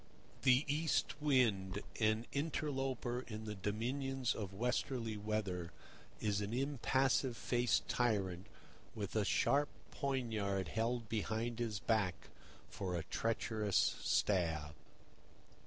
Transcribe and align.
The 0.41 0.65
East 0.67 1.13
Wind, 1.21 1.83
an 1.99 2.25
interloper 2.31 3.21
in 3.27 3.45
the 3.45 3.53
dominions 3.53 4.33
of 4.33 4.51
Westerly 4.51 5.15
weather, 5.15 5.71
is 6.19 6.41
an 6.41 6.55
impassive 6.55 7.37
faced 7.37 7.87
tyrant 7.87 8.47
with 8.95 9.15
a 9.15 9.23
sharp 9.23 9.69
poniard 9.91 10.69
held 10.69 11.07
behind 11.07 11.59
his 11.59 11.77
back 11.79 12.29
for 12.67 12.95
a 12.95 13.03
treacherous 13.11 13.77
stab. 13.77 14.73